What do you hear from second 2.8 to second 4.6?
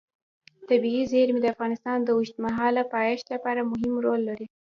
پایښت لپاره مهم رول لري.